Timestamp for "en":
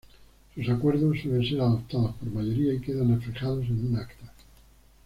3.67-3.85